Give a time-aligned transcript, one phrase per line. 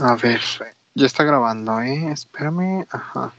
[0.00, 0.40] A ver,
[0.94, 2.12] ya está grabando, ¿eh?
[2.12, 2.86] Espérame.
[2.88, 3.32] Ajá.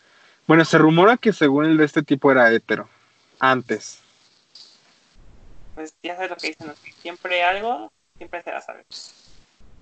[0.46, 2.88] Bueno, se rumora que según el de este tipo era hetero.
[3.40, 4.00] Antes.
[5.74, 6.66] pues ya sabes lo que dicen.
[6.68, 6.74] ¿no?
[7.02, 8.84] Siempre algo, siempre será saber.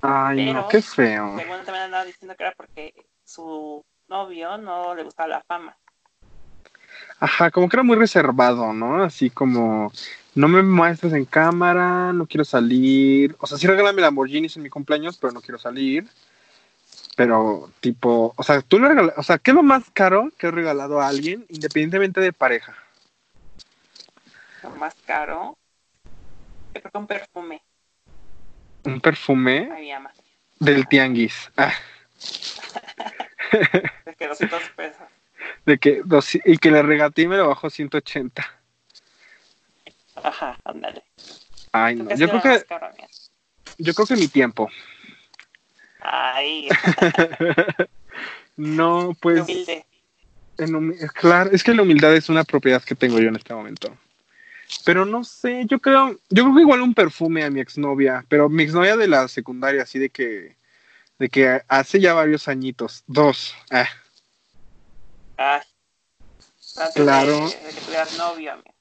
[0.03, 1.37] Ay, no, Pero- qué feo.
[1.39, 5.77] Según también andaba diciendo que era porque su novio no le gustaba la fama.
[7.19, 9.03] Ajá, como que era muy reservado, ¿no?
[9.03, 9.91] Así como,
[10.35, 13.35] no me muestres en cámara, no quiero salir.
[13.39, 16.07] O sea, sí regálame Lamborghinis en mi cumpleaños, pero no quiero salir.
[17.17, 20.47] Pero, tipo, o sea, tú le regalas, o sea, ¿qué es lo más caro que
[20.49, 22.77] has regalado a alguien, independientemente de pareja?
[24.63, 25.57] Lo más caro.
[26.75, 27.63] Yo creo que un perfume
[28.85, 30.13] Un perfume a mi ama.
[30.61, 31.51] del tianguis.
[31.57, 31.73] Ah,
[34.07, 35.03] Es que 200 pesos.
[35.65, 38.45] de que, dos- y que le regateé y me lo bajó 180.
[40.23, 41.03] Ajá, ándale.
[41.73, 42.15] Ay, ¿Tú no.
[42.17, 42.89] Yo creo que, caro,
[43.79, 44.69] yo creo que mi tiempo.
[46.09, 46.69] Ay,
[48.57, 49.43] no, pues.
[49.43, 49.85] humilde.
[50.59, 53.95] En claro, es que la humildad es una propiedad que tengo yo en este momento.
[54.85, 58.49] Pero no sé, yo creo, yo creo que igual un perfume a mi exnovia, pero
[58.49, 60.57] mi exnovia de la secundaria, así de que,
[61.19, 63.55] de que hace ya varios añitos, dos.
[65.37, 65.61] ah,
[66.95, 67.49] Claro.
[67.49, 68.73] De, de que novio, amiga.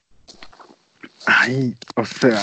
[1.25, 2.41] Ay, o sea,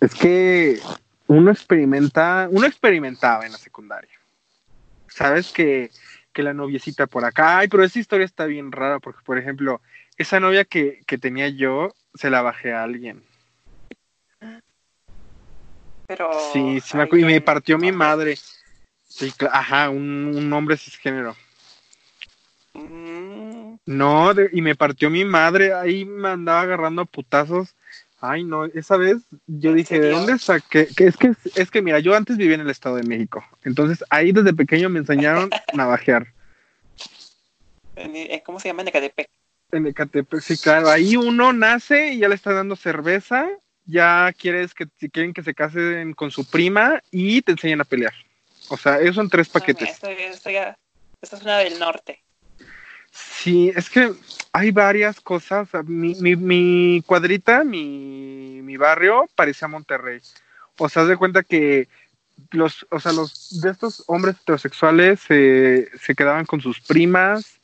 [0.00, 0.80] es que
[1.26, 4.10] uno experimenta, uno experimentaba en la secundaria.
[5.08, 5.90] Sabes que,
[6.32, 9.80] que la noviecita por acá, ay, pero esa historia está bien rara, porque por ejemplo,
[10.16, 13.22] esa novia que, que tenía yo, se la bajé a alguien.
[16.06, 16.30] Pero.
[16.52, 17.08] Sí, sí me.
[17.12, 18.36] Y me partió mi madre.
[19.04, 21.36] Sí, ajá, un, un hombre cisgénero.
[22.74, 25.72] Mm, No, de- y me partió mi madre.
[25.72, 27.76] Ahí me andaba agarrando a putazos.
[28.26, 30.88] Ay, no, esa vez yo ¿En dije, ¿de dónde saqué?
[30.96, 33.44] Que es que, es que mira, yo antes vivía en el Estado de México.
[33.64, 36.26] Entonces ahí desde pequeño me enseñaron a navajear.
[37.96, 38.82] en- ¿Cómo se llama?
[38.82, 39.28] En Ecatepec.
[39.72, 40.88] En Ecatepec, sí, claro.
[40.88, 43.46] Ahí uno nace y ya le está dando cerveza.
[43.84, 47.84] Ya quieres que, si quieren que se casen con su prima y te enseñan a
[47.84, 48.14] pelear.
[48.70, 49.90] O sea, esos son tres paquetes.
[49.90, 50.78] Esto, esto ya.
[51.20, 52.22] Esta es una del norte.
[53.14, 54.12] Sí, es que
[54.52, 55.68] hay varias cosas.
[55.86, 60.20] Mi, mi, mi cuadrita, mi, mi barrio, parecía Monterrey.
[60.78, 61.88] O sea, haz de cuenta que
[62.50, 67.60] los, o sea, los de estos hombres heterosexuales se se quedaban con sus primas.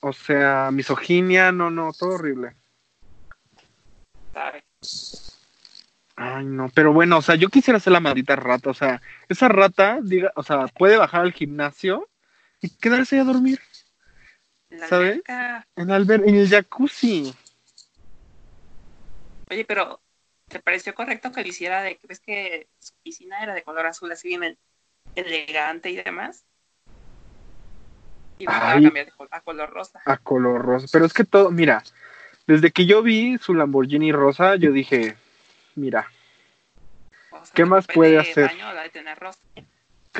[0.00, 2.54] O sea, misoginia, no, no, todo horrible.
[6.16, 8.70] Ay, no, pero bueno, o sea, yo quisiera ser la maldita rata.
[8.70, 12.08] O sea, esa rata, diga, o sea, puede bajar al gimnasio
[12.60, 13.60] y quedarse ahí a dormir
[14.70, 15.08] La ¿Sabe?
[15.08, 15.66] alberca.
[15.76, 17.34] en, el alber- en el jacuzzi.
[19.50, 20.00] Oye, pero
[20.48, 23.86] ¿te pareció correcto que lo hiciera de que ves que su piscina era de color
[23.86, 24.58] azul, así bien el-
[25.14, 26.44] elegante y demás?
[28.38, 28.84] Y Ay.
[28.84, 30.00] cambiar de col- a color rosa.
[30.04, 30.86] a color rosa.
[30.92, 31.82] Pero es que todo, mira,
[32.46, 35.16] desde que yo vi su Lamborghini rosa, yo dije,
[35.74, 36.10] mira,
[37.30, 38.52] O sea, ¿qué más puede de hacer?
[38.56, 39.40] la de tener rosa.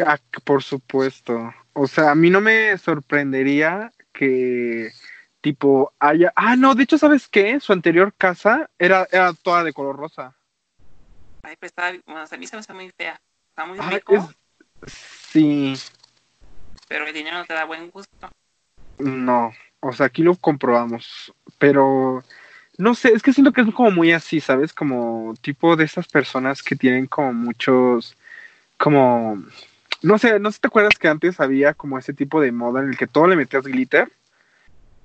[0.05, 1.55] ah, por supuesto.
[1.75, 4.91] O sea, a mí no me sorprendería que
[5.41, 6.32] tipo haya...
[6.35, 7.61] Ah, no, de hecho, ¿sabes qué?
[7.61, 10.37] Su anterior casa era, era toda de color rosa.
[11.43, 13.20] Ay, pero estaba, bueno, a mí se me hace muy fea.
[13.50, 14.93] Está muy Ay, rico, es-
[15.31, 15.75] Sí,
[16.88, 18.29] pero el dinero no te da buen gusto.
[18.99, 19.53] no.
[19.81, 21.32] O sea, aquí lo comprobamos.
[21.59, 22.25] Pero
[22.79, 24.73] No sé, es que siento que es como muy así, ¿sabes?
[24.73, 28.17] Como tipo de esas personas que tienen como muchos,
[28.76, 29.43] como,
[30.03, 32.81] no sé, no sé si te acuerdas que antes había como ese tipo de moda
[32.81, 34.11] en el que todo le metías glitter.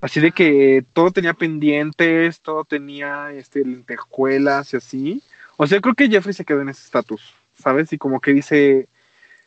[0.01, 5.23] Así de que todo tenía pendientes, todo tenía este, lentejuelas y así.
[5.55, 7.93] O sea, creo que Jeffrey se quedó en ese estatus, ¿sabes?
[7.93, 8.89] Y como que dice,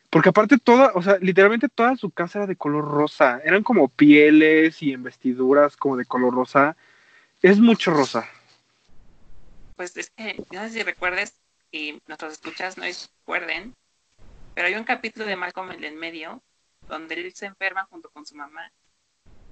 [0.09, 3.41] porque aparte toda, o sea, literalmente toda su casa era de color rosa.
[3.45, 6.77] Eran como pieles y vestiduras como de color rosa.
[7.43, 8.27] Es mucho rosa.
[9.77, 11.35] Pues es que, no sé si recuerdes,
[11.71, 13.75] y nuestros escuchas no recuerden,
[14.57, 16.43] pero hay un capítulo de Malcolm en el medio
[16.89, 18.73] donde él se enferma junto con su mamá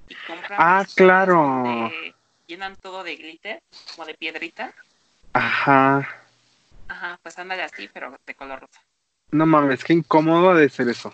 [0.09, 1.35] y compran Ah, claro.
[1.35, 2.15] donde
[2.47, 3.63] llenan todo de glitter,
[3.95, 4.73] como de piedrita.
[5.35, 6.09] Ajá.
[6.89, 8.81] Ajá, pues ándale así, pero de color rosa.
[9.31, 11.13] No mames, qué incómodo de ser eso.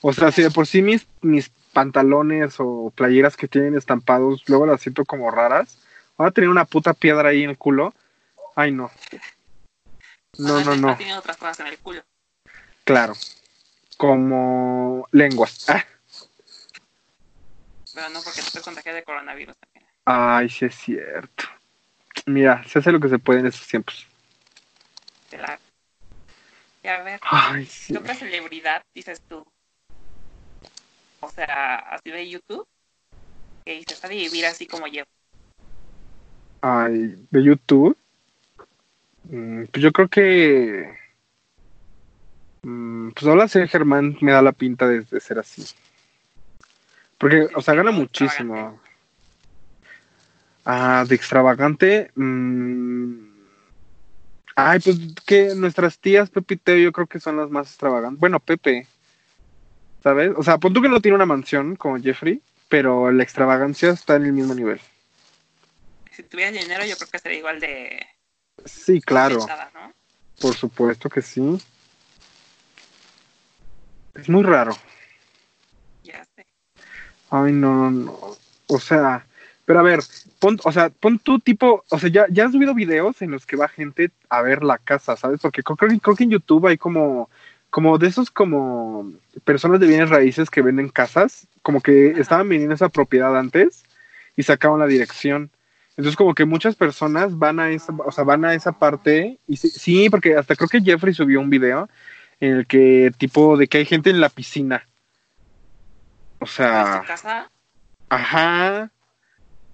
[0.00, 4.66] O sea, si de por sí mis, mis pantalones o playeras que tienen estampados, luego
[4.66, 5.78] las siento como raras.
[6.16, 7.92] Ahora tener una puta piedra ahí en el culo.
[8.54, 8.92] Ay, no.
[10.38, 10.96] No, Ajá, no, no.
[10.96, 12.02] Tienen otras cosas en el culo.
[12.84, 13.14] Claro.
[13.96, 15.68] Como lenguas.
[15.68, 15.84] Ah.
[17.94, 19.86] Pero no porque te puedes contagiar de coronavirus también.
[20.04, 21.44] Ay, sí es cierto.
[22.26, 24.06] Mira, se hace lo que se puede en estos tiempos.
[25.30, 25.60] Claro.
[26.82, 27.92] Y a ver, Ay, sí.
[27.92, 29.46] ¿qué otra celebridad dices tú?
[31.20, 32.66] O sea, así de YouTube,
[33.64, 35.04] que dices, de vivir así como yo.
[36.60, 37.96] Ay, de YouTube.
[39.24, 41.01] Mm, Pues yo creo que.
[42.62, 45.64] Mm, Pues ahora sí, Germán me da la pinta de, de ser así.
[47.18, 48.80] Porque, o sea, gana muchísimo.
[50.64, 52.10] Ah, de extravagante.
[52.14, 53.32] mm,
[54.54, 58.20] Ay, pues que nuestras tías Pepe y Teo yo creo que son las más extravagantes.
[58.20, 58.86] Bueno, Pepe.
[60.02, 60.32] ¿Sabes?
[60.36, 64.16] O sea, pon tú que no tiene una mansión como Jeffrey, pero la extravagancia está
[64.16, 64.80] en el mismo nivel.
[66.10, 68.04] Si tuvieras dinero, yo creo que sería igual de
[68.66, 69.38] Sí, claro.
[69.38, 69.92] pensada, ¿no?
[70.40, 71.58] Por supuesto que sí.
[74.14, 74.72] Es muy raro.
[76.04, 76.46] Ya sé.
[77.30, 78.18] Ay, no, no, no.
[78.68, 79.24] O sea,
[79.64, 80.00] pero a ver,
[80.38, 83.46] pon, o sea, pon tu tipo, o sea, ya, ya has subido videos en los
[83.46, 85.40] que va gente a ver la casa, ¿sabes?
[85.40, 87.30] Porque creo, que- creo que en YouTube hay como,
[87.70, 89.12] como de esos como
[89.44, 92.20] personas de bienes raíces que venden casas, como que Ajá.
[92.20, 93.84] estaban vendiendo esa propiedad antes
[94.36, 95.50] y sacaban la dirección.
[95.96, 99.56] Entonces como que muchas personas van a esa, o sea, van a esa parte y
[99.58, 101.88] sí, sí, porque hasta creo que Jeffrey subió un video
[102.42, 104.84] en el que tipo de que hay gente en la piscina.
[106.40, 107.50] O sea, ¿Tu casa?
[108.08, 108.90] Ajá.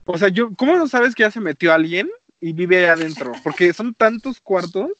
[0.04, 2.10] O sea, yo, ¿cómo no sabes que ya se metió alguien
[2.40, 3.32] y vive ahí adentro?
[3.42, 4.90] Porque son tantos cuartos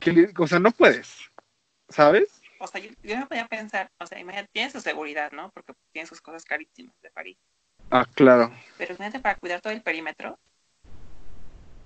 [0.00, 1.16] que, o sea, no puedes,
[1.88, 2.42] ¿sabes?
[2.58, 5.50] O sea, yo, yo me podía pensar, o sea, imagínate, tiene su seguridad, ¿no?
[5.50, 7.38] Porque tiene sus cosas carísimas de París.
[7.90, 8.52] Ah, claro.
[8.76, 10.38] Pero imagínate para cuidar todo el perímetro.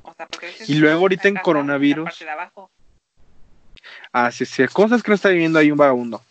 [0.03, 2.05] O sea, porque Y luego ahorita en coronavirus.
[2.06, 2.70] la parte de abajo.
[4.18, 4.66] Ah, sí, sí.
[4.68, 6.24] Cosas que no está viviendo ahí un vagabundo.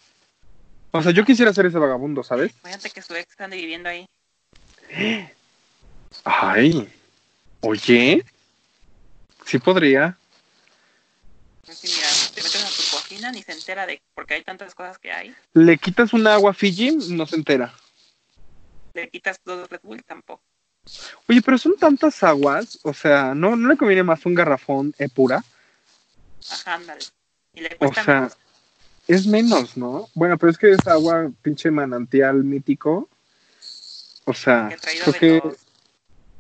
[0.90, 2.52] O sea, yo quisiera ser ese vagabundo, ¿sabes?
[2.64, 4.08] Imagínate que su ex ande viviendo ahí.
[6.24, 6.92] Ay.
[7.62, 8.26] Oye.
[9.46, 10.18] Sí podría.
[11.70, 14.98] Así, mira, te metes a su cocina ni se entera de porque hay tantas cosas
[14.98, 15.36] que hay.
[15.54, 17.72] Le quitas un agua Fiji, no se entera.
[18.96, 20.42] Le quitas dos Red Bull tampoco.
[21.28, 25.08] Oye, pero son tantas aguas, o sea, ¿no, no le conviene más un garrafón e
[25.08, 25.44] pura?
[26.50, 27.06] Ajá, ándale.
[27.56, 28.38] Y le O sea, menos.
[29.08, 30.10] es menos, ¿no?
[30.14, 33.10] Bueno, pero es que es agua pinche manantial mítico.
[34.26, 35.66] O sea, que traído creo de que, los-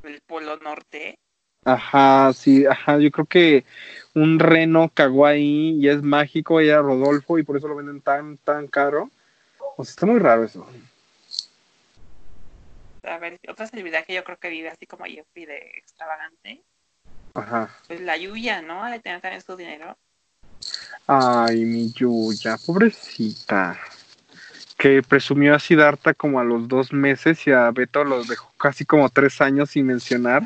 [0.03, 1.17] del Polo Norte.
[1.63, 3.65] ajá, sí, ajá, yo creo que
[4.13, 8.01] un reno cagó ahí y es mágico y era Rodolfo y por eso lo venden
[8.01, 9.10] tan, tan caro.
[9.77, 10.67] O sea, está muy raro eso.
[13.03, 16.63] A ver, otra celebridad que yo creo que vive así como Jeffrey de extravagante.
[17.36, 17.69] Ajá.
[17.88, 18.84] Pues la Yuya, ¿no?
[18.84, 19.95] Ha de tener también su dinero.
[21.07, 23.79] Ay, mi Yuya, pobrecita.
[24.77, 28.85] Que presumió a Siddhartha como a los dos meses y a Beto los dejó casi
[28.85, 30.43] como tres años sin mencionar.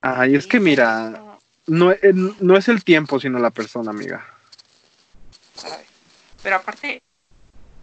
[0.00, 4.24] Ay, es que mira, no, no, eh, no es el tiempo, sino la persona, amiga.
[6.42, 7.02] Pero aparte,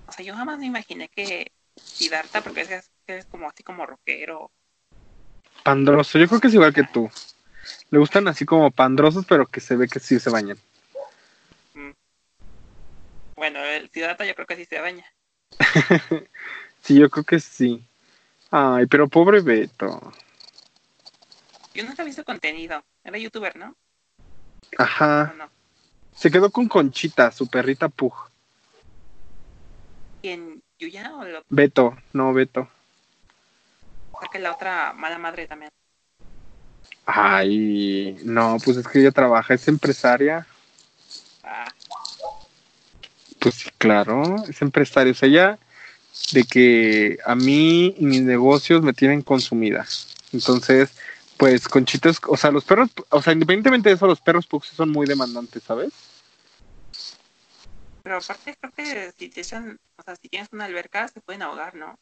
[0.07, 4.51] o sea, yo jamás me imaginé que Siddhartha, porque es, es como así como rockero.
[5.63, 7.09] Pandroso, yo creo que es igual que tú.
[7.89, 10.57] Le gustan así como pandrosos, pero que se ve que sí se bañan.
[13.41, 15.03] Bueno, el Siddhartha yo creo que sí se baña.
[16.83, 17.83] Sí, yo creo que sí.
[18.51, 20.13] Ay, pero pobre Beto.
[21.73, 22.83] Yo nunca vi su contenido.
[23.03, 23.75] Era youtuber, ¿no?
[24.77, 25.33] Ajá.
[26.15, 28.13] Se quedó con Conchita, su perrita Pug.
[30.21, 32.67] ¿Y en Yuya o lo Beto, no Beto.
[34.11, 35.71] porque la otra mala madre también?
[37.07, 40.45] Ay, no, pues es que ella trabaja, es empresaria.
[41.43, 41.65] Ah,
[43.41, 45.11] Pues sí, claro, es empresaria.
[45.11, 45.59] O sea, ella
[46.31, 49.85] de que a mí y mis negocios me tienen consumida.
[50.31, 50.91] Entonces,
[51.37, 54.91] pues Conchitos, o sea, los perros, o sea, independientemente de eso, los perros pues son
[54.91, 55.91] muy demandantes, ¿sabes?
[58.03, 61.41] pero aparte creo que si te echan, o sea, si tienes una alberca se pueden
[61.41, 61.97] ahogar, ¿no?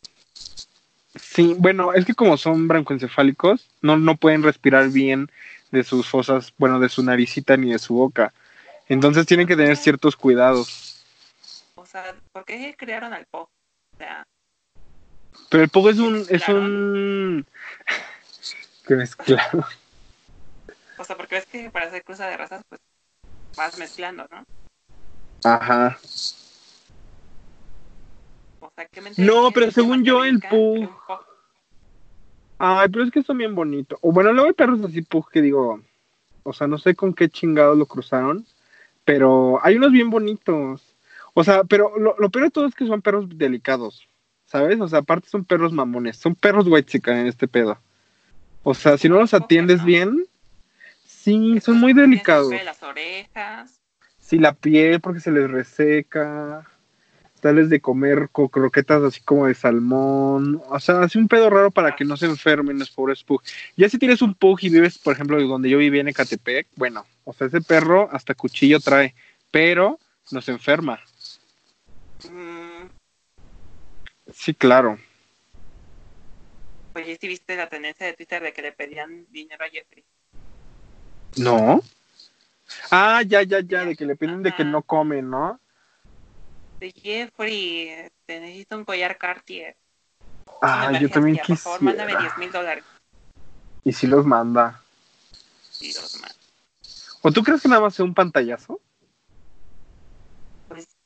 [1.15, 5.29] Sí, bueno, es que como son brancoencefálicos, no, no pueden respirar bien
[5.71, 8.33] de sus fosas, bueno, de su naricita ni de su boca.
[8.87, 10.88] Entonces tienen que tener ciertos cuidados.
[11.89, 13.49] O sea, ¿por qué crearon al Pop?
[13.95, 14.21] O sea,
[15.49, 17.47] Pero el pogo es un, es un
[18.85, 19.65] que mezclado.
[20.99, 22.79] o sea, porque ves que para hacer cruza de razas, pues
[23.57, 24.43] vas mezclando, ¿no?
[25.43, 25.97] Ajá.
[28.59, 31.25] O sea, ¿qué No, pero según yo, el pug- pug?
[32.59, 33.97] Ay, pero es que son bien bonitos.
[34.03, 35.81] O bueno, luego hay perros así, pues, que digo,
[36.43, 38.45] o sea, no sé con qué chingados lo cruzaron,
[39.05, 40.88] pero hay unos bien bonitos.
[41.33, 44.07] O sea, pero lo, lo peor de todo es que son perros delicados,
[44.45, 44.79] ¿sabes?
[44.81, 47.79] O sea, aparte son perros mamones, son perros white en este pedo.
[48.63, 50.25] O sea, si no los atiendes bien,
[51.05, 52.53] sí, son muy delicados.
[52.63, 53.79] las orejas.
[54.17, 56.67] Sí, la piel porque se les reseca,
[57.41, 61.71] darles de comer co- croquetas así como de salmón, o sea, hace un pedo raro
[61.71, 63.41] para que no se enfermen los pobres pug.
[63.75, 67.05] Ya si tienes un pug y vives, por ejemplo, donde yo vivía en Ecatepec, bueno,
[67.23, 69.15] o sea, ese perro hasta cuchillo trae,
[69.51, 69.97] pero
[70.31, 70.99] no se enferma.
[74.33, 74.99] Sí, claro.
[76.93, 80.03] oye, si viste la tendencia de Twitter de que le pedían dinero a Jeffrey.
[81.37, 81.81] ¿No?
[82.91, 85.59] Ah, ya, ya, ya, de que le piden de que no comen, ¿no?
[86.79, 89.75] De Jeffrey, te necesito un collar Cartier.
[90.61, 92.35] Ah, yo también emergencia, Por favor, mándame quisiera.
[92.35, 92.83] 10 mil dólares.
[93.83, 94.81] Y si los manda.
[95.79, 96.31] Y los man-
[97.21, 98.79] ¿O tú crees que nada más sea un pantallazo?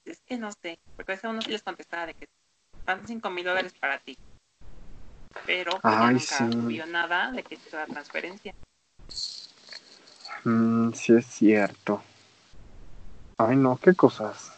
[0.05, 2.27] Es que no sé, porque a veces uno sí les contestaba de que
[2.86, 4.17] van 5 mil dólares para ti.
[5.45, 6.51] Pero pues, Ay, nunca sí.
[6.51, 8.53] subió nada de que hizo la transferencia.
[10.43, 12.03] Mm, sí es cierto.
[13.38, 14.51] Ay, no, qué cosas.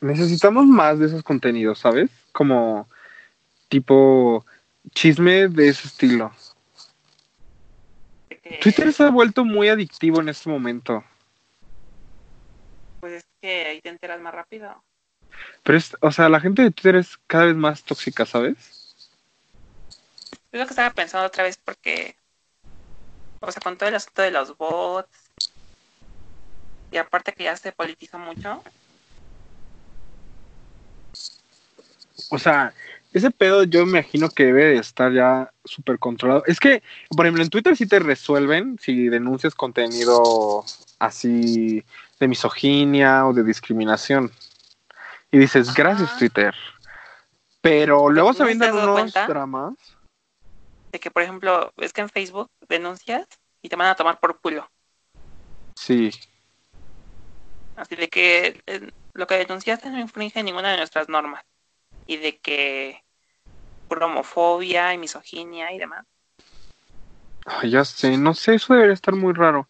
[0.00, 2.10] Necesitamos más de esos contenidos, ¿sabes?
[2.32, 2.86] Como
[3.68, 4.44] tipo
[4.94, 6.32] chisme de ese estilo.
[8.60, 11.02] Twitter se ha vuelto muy adictivo en este momento.
[13.00, 14.82] Pues es que ahí te enteras más rápido.
[15.62, 18.56] Pero es, o sea, la gente de Twitter es cada vez más tóxica, ¿sabes?
[20.52, 22.16] Es lo que estaba pensando otra vez porque,
[23.40, 25.30] o sea, con todo el asunto de los bots
[26.90, 28.62] y aparte que ya se politizó mucho,
[32.30, 32.72] O sea,
[33.12, 36.42] ese pedo yo me imagino que debe de estar ya súper controlado.
[36.46, 40.64] Es que, por ejemplo, en Twitter sí te resuelven si denuncias contenido
[40.98, 41.84] así
[42.18, 44.30] de misoginia o de discriminación.
[45.30, 45.82] Y dices, Ajá.
[45.82, 46.54] gracias Twitter.
[47.60, 49.74] Pero luego ¿tú se dado unos dramas.
[50.92, 53.26] de que, por ejemplo, es que en Facebook denuncias
[53.60, 54.70] y te van a tomar por culo.
[55.74, 56.10] Sí.
[57.76, 61.44] Así de que eh, lo que denunciaste no infringe ninguna de nuestras normas.
[62.06, 63.02] Y de que
[63.88, 66.04] por homofobia y misoginia y demás.
[67.44, 69.68] Ay, ya sé, no sé, eso debería estar muy raro.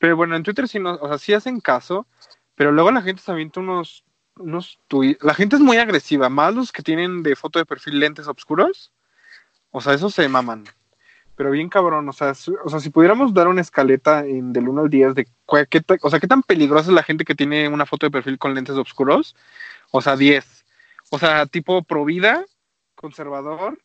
[0.00, 2.06] Pero bueno, en Twitter sí, no, o sea, sí hacen caso,
[2.54, 4.02] pero luego la gente se avienta unos,
[4.36, 5.22] unos tweets.
[5.22, 8.92] La gente es muy agresiva, más los que tienen de foto de perfil lentes oscuros.
[9.70, 10.64] O sea, esos se maman.
[11.36, 14.68] Pero bien cabrón, o sea, su- o sea, si pudiéramos dar una escaleta en, del
[14.68, 17.68] 1 al 10 de qué, o sea, qué tan peligrosa es la gente que tiene
[17.68, 19.36] una foto de perfil con lentes oscuros,
[19.90, 20.64] o sea, 10.
[21.10, 22.44] O sea, tipo pro vida,
[22.94, 23.78] conservador,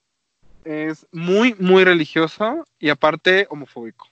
[0.63, 4.07] es muy, muy religioso y aparte homofóbico,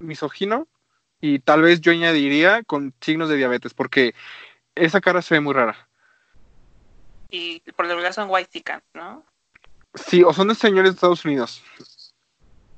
[0.00, 0.66] misógino
[1.26, 4.14] y tal vez yo añadiría con signos de diabetes, porque
[4.74, 5.88] esa cara se ve muy rara.
[7.30, 8.62] Y por lo regular son white
[8.94, 9.24] ¿no?
[9.94, 11.62] Sí, o son de señores de Estados Unidos.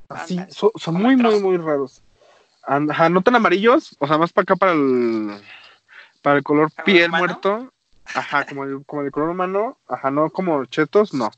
[0.08, 2.02] Así, son, muy, muy, muy raros.
[2.62, 5.42] Ajá, no tan amarillos, o sea, más para acá para el,
[6.22, 7.26] para el color ¿Color piel humano?
[7.26, 7.72] muerto.
[8.14, 9.78] Ajá, como el, como el color humano.
[9.86, 11.30] Ajá, no como chetos, no.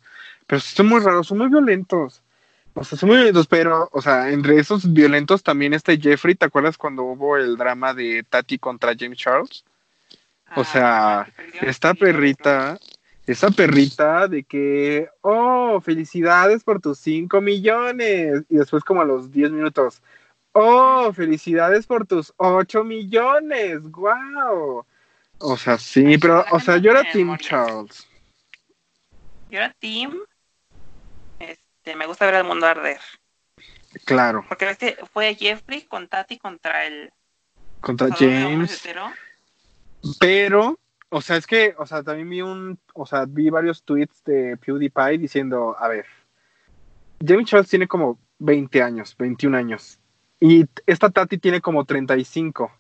[0.47, 2.23] Pero sí son muy raros, son muy violentos.
[2.75, 6.35] O sea, son muy violentos, pero, o sea, entre esos violentos también está Jeffrey.
[6.35, 9.65] ¿Te acuerdas cuando hubo el drama de Tati contra James Charles?
[10.57, 12.79] O sea, Ah, perdieron esta perrita,
[13.27, 18.45] esa perrita de que, oh, felicidades por tus 5 millones.
[18.49, 20.03] Y después como a los 10 minutos,
[20.53, 23.83] oh, felicidades por tus 8 millones.
[23.83, 24.85] Wow.
[25.39, 27.37] O sea, sí, pero, o sea, yo era Team.
[27.39, 28.07] Charles.
[29.51, 30.17] Yo era team,
[31.81, 33.01] este, me gusta ver al mundo arder.
[34.05, 34.45] Claro.
[34.49, 37.11] Porque ves que fue Jeffrey con Tati contra el
[37.81, 38.83] Contra James.
[40.19, 44.23] Pero, o sea, es que, o sea, también vi un, o sea, vi varios tweets
[44.25, 46.07] de PewDiePie diciendo, a ver,
[47.27, 49.99] James Charles tiene como 20 años, 21 años.
[50.39, 52.71] Y esta Tati tiene como 35.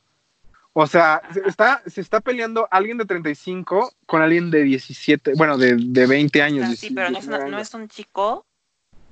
[0.72, 5.58] O sea, se está, se está peleando alguien de 35 con alguien de 17, bueno,
[5.58, 6.78] de, de 20 años.
[6.78, 7.68] Sí, pero no es, una- 19 no años.
[7.68, 8.46] es un chico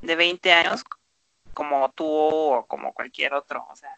[0.03, 0.85] de 20 años
[1.55, 3.67] como tú o como cualquier otro.
[3.71, 3.97] O sea,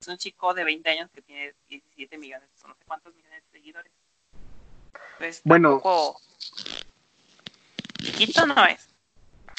[0.00, 3.42] es un chico de 20 años que tiene 17 millones, o no sé cuántos millones
[3.44, 3.92] de seguidores.
[5.18, 5.70] Pues Bueno.
[5.80, 6.20] tampoco-
[8.02, 8.88] Chiquito no es.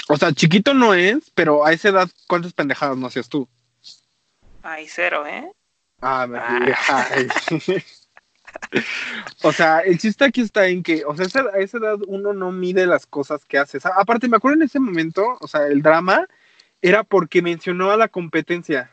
[0.10, 3.48] O sea, chiquito no es, pero a esa edad, ¿cuántas pendejadas no hacías tú?
[4.62, 5.50] Ay, cero, ¿eh?
[6.02, 6.60] Ah, me- Ah.
[7.12, 7.28] ay.
[9.44, 12.52] O sea, el chiste aquí está en que, o sea, a esa edad uno no
[12.52, 13.86] mide las cosas que haces.
[13.86, 16.28] A- Aparte, me acuerdo en ese momento, o sea, el drama
[16.82, 18.92] era porque mencionó a la competencia.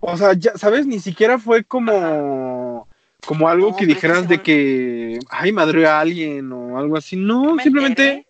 [0.00, 0.86] O sea, ya, ¿sabes?
[0.86, 2.88] Ni siquiera fue como,
[3.26, 7.16] como algo No, que dijeras de que, ay, madre a alguien o algo así.
[7.16, 8.02] No, me simplemente...
[8.02, 8.26] enteré,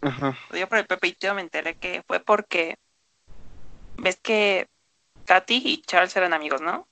[0.00, 0.36] Ajá.
[0.52, 2.76] yo por el Pepito me enteré que fue porque
[3.98, 4.66] ves que
[5.24, 6.86] Katy y Charles eran amigos, ¿no?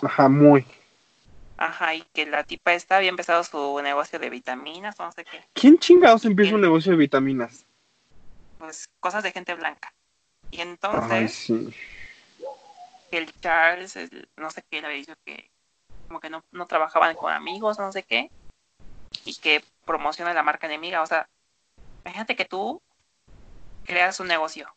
[0.00, 0.64] Ajá, muy.
[1.58, 5.24] Ajá, y que la tipa esta había empezado su negocio de vitaminas o no sé
[5.24, 5.44] qué.
[5.52, 7.66] ¿Quién chingados empieza un negocio de vitaminas?
[8.58, 9.92] Pues cosas de gente blanca.
[10.50, 11.74] Y Ay, entonces sí.
[13.10, 15.50] el Charles, el- no sé qué, le había dicho que
[16.08, 18.30] como que no, no trabajaban con amigos, no sé qué,
[19.24, 21.02] y que promociona la marca enemiga.
[21.02, 21.26] O sea,
[22.04, 22.80] imagínate que tú
[23.84, 24.68] creas un negocio.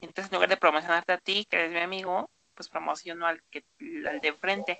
[0.00, 3.64] Entonces, en lugar de promocionarte a ti, que eres mi amigo, pues promociono al que
[4.08, 4.78] al de enfrente.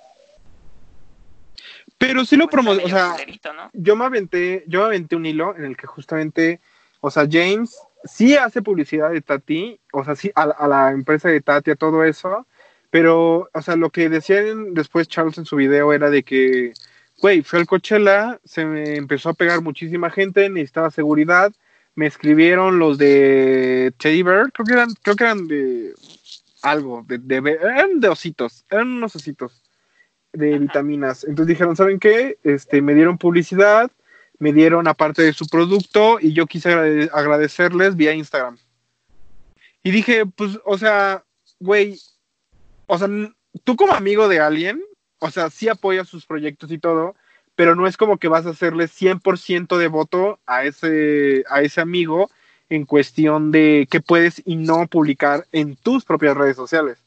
[1.98, 3.16] Pero sí lo Pues, está promo, o sea,
[3.72, 6.60] yo me aventé, yo me aventé un hilo en el que justamente,
[7.00, 10.90] o sea, James sí hace publicidad de Tati, o sea, sí a, la- a la
[10.90, 12.46] empresa de Tati, a todo eso,
[12.90, 16.72] pero, o sea, lo que decían después Charles en su video era de que,
[17.20, 21.52] güey, fue al Coachella, se me empezó a pegar muchísima gente, necesitaba seguridad,
[21.94, 25.94] me escribieron los de Teddy Bear, creo que eran, creo que eran de
[26.62, 29.62] algo, de, de, eran de ositos, eran unos ositos
[30.33, 31.25] de vitaminas.
[31.25, 32.38] Entonces dijeron, ¿saben qué?
[32.42, 33.90] Este, me dieron publicidad,
[34.38, 38.59] me dieron aparte de su producto y yo quise agrade- agradecerles vía Instagram.
[39.83, 41.25] Y dije, pues, o sea,
[41.61, 41.98] güey,
[42.87, 43.09] o sea,
[43.64, 44.83] tú como amigo de alguien,
[45.18, 47.14] o sea, sí apoyas sus proyectos y todo,
[47.55, 51.81] pero no es como que vas a hacerle 100% de voto a ese, a ese
[51.81, 52.31] amigo
[52.68, 56.98] en cuestión de qué puedes y no publicar en tus propias redes sociales.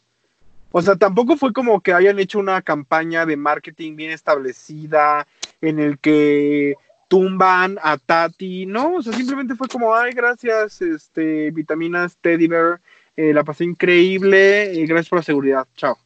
[0.71, 5.25] O sea, tampoco fue como que hayan hecho una campaña de marketing bien establecida
[5.61, 6.75] en el que
[7.07, 12.81] tumban a Tati, no, o sea, simplemente fue como, ay, gracias, este, vitaminas Teddy Bear,
[13.15, 15.97] eh, la pasé increíble, y gracias por la seguridad, chao.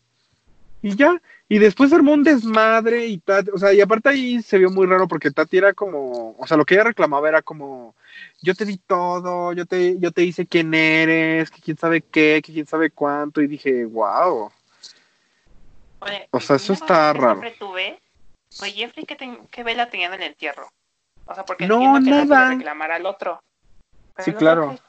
[0.82, 1.20] Y ya,
[1.52, 4.86] y después armó un desmadre y Tati, o sea, y aparte ahí se vio muy
[4.86, 7.96] raro porque Tati era como, o sea, lo que ella reclamaba era como,
[8.42, 12.42] yo te di todo, yo te, yo te hice quién eres, que quién sabe qué,
[12.46, 14.52] que quién sabe cuánto, y dije, wow.
[16.02, 17.42] Oye, O sea, eso está raro.
[17.58, 18.00] tuve,
[18.62, 20.70] Oye, Jeffrey, ¿qué, ten- qué vela tenía en el entierro?
[21.26, 22.50] O sea, porque No, que nada.
[22.52, 23.42] reclamar al otro.
[24.16, 24.80] Pero Sí, claro.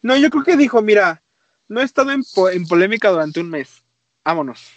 [0.00, 1.22] No, yo creo que dijo, mira,
[1.66, 3.82] no he estado en, po- en polémica durante un mes.
[4.24, 4.72] Vámonos.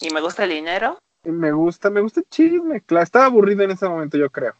[0.00, 0.98] Y me gusta el dinero.
[1.24, 2.80] Me gusta, me gusta el chisme.
[2.82, 4.54] Claro, estaba aburrido en ese momento, yo creo.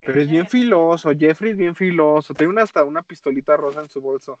[0.00, 2.32] Pero es bien filoso, Jeffrey es bien filoso.
[2.32, 4.38] Tiene una, hasta una pistolita rosa en su bolso.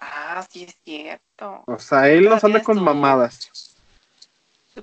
[0.00, 1.62] Ah, sí es cierto.
[1.66, 3.74] O sea, él nos anda Todavía con su- mamadas.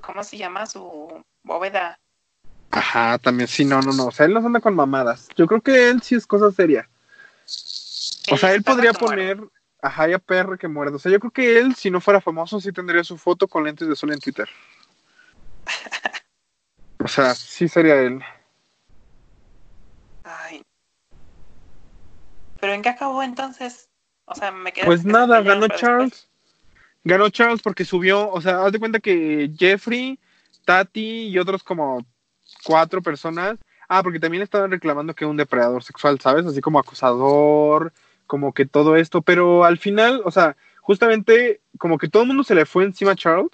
[0.02, 2.00] ¿Cómo se llama su bóveda?
[2.72, 4.08] Ajá, también, sí, no, no, no.
[4.08, 5.28] O sea, él nos anda con mamadas.
[5.36, 6.90] Yo creo que él sí es cosa seria.
[8.32, 9.40] O sea, él podría poner,
[9.84, 10.96] ajá, ya perro que muerde.
[10.96, 13.66] O sea, yo creo que él, si no fuera famoso, sí tendría su foto con
[13.66, 14.48] lentes de sol en Twitter.
[17.04, 18.22] O sea, sí sería él.
[20.24, 20.64] Ay.
[22.62, 23.90] ¿Pero en qué acabó entonces?
[24.26, 24.86] O sea, me quedé.
[24.86, 26.12] Pues nada, ganó Charles.
[26.12, 26.30] después-
[27.06, 30.18] Ganó Charles porque subió, o sea, haz de cuenta que Jeffrey,
[30.64, 32.06] Tati y otros como
[32.64, 33.58] cuatro personas.
[33.90, 36.46] Ah, porque también estaban reclamando que un depredador sexual, ¿sabes?
[36.46, 37.92] Así como acosador,
[38.28, 39.22] como que todo esto.
[39.22, 43.12] Pero al final, o sea, justamente como que todo el mundo se le fue encima
[43.12, 43.52] a Charles.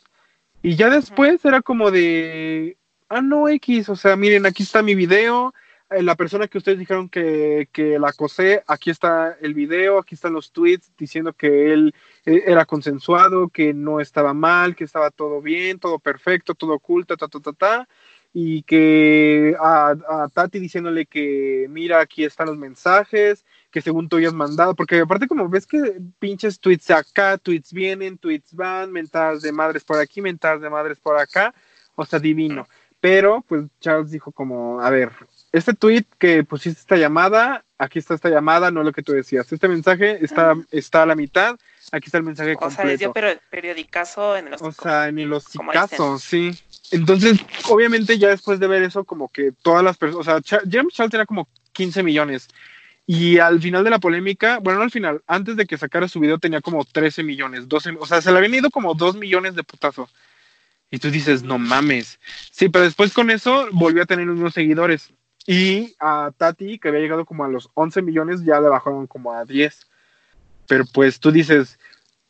[0.61, 2.77] Y ya después era como de,
[3.09, 5.53] ah, no, X, o sea, miren, aquí está mi video.
[5.89, 10.15] eh, La persona que ustedes dijeron que, que la acosé, aquí está el video, aquí
[10.15, 11.93] están los tweets diciendo que él
[12.25, 17.15] eh, era consensuado, que no estaba mal, que estaba todo bien, todo perfecto, todo oculto,
[17.17, 17.87] ta, ta, ta, ta.
[18.33, 24.15] y que a, a Tati diciéndole que mira, aquí están los mensajes, que según tú
[24.15, 29.41] habías mandado, porque aparte como ves que pinches tweets acá, tweets vienen, tweets van, mentadas
[29.41, 31.53] de madres por aquí, mentadas de madres por acá,
[31.95, 32.67] o sea, divino.
[32.99, 35.11] Pero pues Charles dijo como, a ver,
[35.51, 39.51] este tweet que pusiste esta llamada, aquí está esta llamada, no lo que tú decías.
[39.51, 41.57] Este mensaje está, está a la mitad,
[41.91, 43.13] aquí está el mensaje o sea, les dio
[43.49, 46.51] periodicazo en los O sea, en los casos, sí.
[46.91, 50.93] Entonces, obviamente ya después de ver eso, como que todas las personas, o sea, James
[50.93, 52.49] Charles tenía como 15 millones.
[53.11, 56.19] Y al final de la polémica, bueno, no al final, antes de que sacara su
[56.19, 59.55] video tenía como 13 millones, 12, o sea, se le habían ido como 2 millones
[59.55, 60.07] de putazo.
[60.91, 62.19] Y tú dices, no mames.
[62.51, 65.09] Sí, pero después con eso volvió a tener unos seguidores.
[65.47, 69.33] Y a Tati, que había llegado como a los 11 millones, ya le bajaron como
[69.33, 69.87] a 10.
[70.67, 71.79] Pero pues tú dices,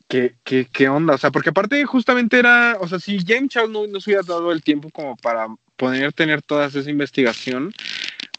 [0.08, 1.12] ¿qué, qué, qué onda?
[1.12, 4.22] O sea, porque aparte justamente era, o sea, si James Charles no, no se hubiera
[4.22, 7.74] dado el tiempo como para poder tener toda esa investigación,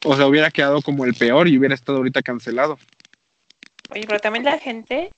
[0.03, 2.77] o sea, hubiera quedado como el peor y hubiera estado ahorita cancelado.
[3.89, 5.11] Oye, pero también la gente,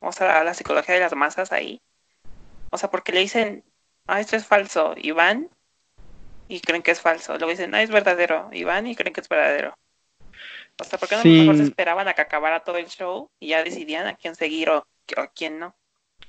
[0.00, 1.80] o sea, la psicología de las masas ahí,
[2.70, 3.64] o sea, porque le dicen,
[4.06, 5.48] ah, esto es falso, y van
[6.48, 7.32] y creen que es falso.
[7.38, 9.74] Luego dicen, ah, es verdadero, y van y creen que es verdadero.
[10.78, 13.48] O sea, ¿por qué no mejor se esperaban a que acabara todo el show y
[13.48, 15.74] ya decidían a quién seguir o, o a quién no?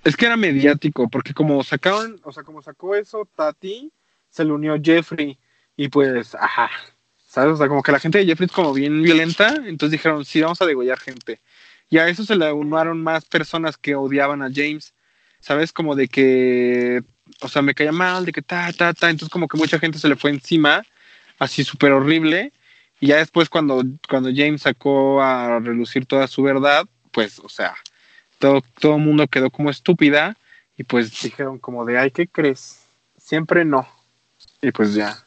[0.04, 3.92] Es que era mediático, porque como sacaron, o sea, como sacó eso Tati,
[4.30, 5.38] se le unió Jeffrey,
[5.76, 6.70] y pues, ajá,
[7.36, 7.56] ¿sabes?
[7.56, 10.40] O sea, como que la gente de Jeffrey es como bien violenta, entonces dijeron, sí,
[10.40, 11.42] vamos a degollar gente.
[11.90, 14.94] Y a eso se le unaron más personas que odiaban a James,
[15.42, 15.74] ¿sabes?
[15.74, 17.04] Como de que,
[17.42, 20.00] o sea, me caía mal, de que ta, ta, ta, entonces como que mucha gente
[20.00, 20.86] se le fue encima,
[21.38, 22.54] así súper horrible,
[23.02, 27.76] y ya después cuando, cuando James sacó a relucir toda su verdad, pues, o sea,
[28.40, 30.38] todo, todo el mundo quedó como estúpida,
[30.78, 32.86] y pues dijeron como de, ay, ¿qué crees?
[33.18, 33.86] Siempre no.
[34.62, 35.25] Y pues ya.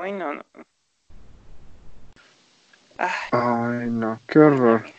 [0.00, 0.44] Ay, no, no.
[2.96, 3.90] Ay.
[3.90, 4.90] no, qué horror.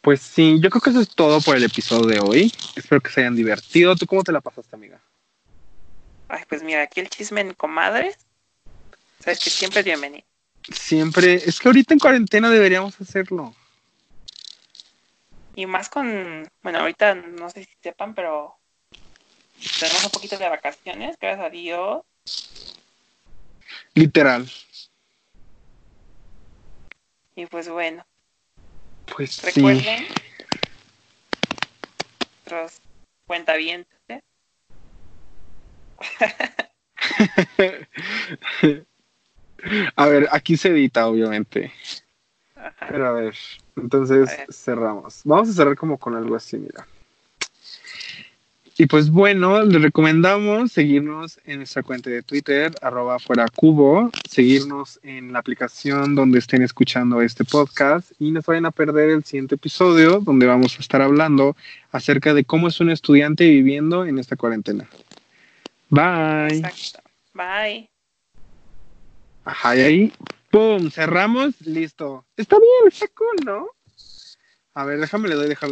[0.00, 2.52] Pues sí, yo creo que eso es todo por el episodio de hoy.
[2.74, 3.94] Espero que se hayan divertido.
[3.96, 4.98] ¿Tú cómo te la pasaste, amiga?
[6.28, 8.16] Ay, pues mira, aquí el chisme en comadres.
[9.18, 10.24] Sabes que siempre es bienvenido.
[10.72, 13.54] Siempre, es que ahorita en cuarentena deberíamos hacerlo.
[15.54, 18.54] Y más con, bueno, ahorita no sé si sepan, pero
[19.78, 22.02] tenemos un poquito de vacaciones, gracias a Dios.
[23.94, 24.50] Literal.
[27.36, 28.04] Y pues bueno.
[29.14, 29.82] Pues Recuerden.
[29.82, 30.06] Sí.
[32.50, 32.80] Nuestros
[33.26, 34.00] cuentavientes.
[39.96, 41.70] a ver, aquí se edita, obviamente.
[42.88, 43.36] Pero a ver,
[43.76, 45.20] entonces cerramos.
[45.24, 46.86] Vamos a cerrar como con algo así, mira.
[48.80, 54.98] Y pues bueno, les recomendamos seguirnos en nuestra cuenta de Twitter, arroba fuera cubo, seguirnos
[55.02, 59.56] en la aplicación donde estén escuchando este podcast y no vayan a perder el siguiente
[59.56, 61.58] episodio donde vamos a estar hablando
[61.92, 64.88] acerca de cómo es un estudiante viviendo en esta cuarentena.
[65.90, 66.60] Bye.
[66.60, 67.00] Exacto.
[67.34, 67.90] Bye.
[69.44, 70.12] Ajá, y ahí,
[70.50, 70.90] ¡pum!
[70.90, 72.24] Cerramos, listo.
[72.34, 73.66] Está bien, está cool, ¿no?
[74.72, 75.68] A ver, déjame le doy dejar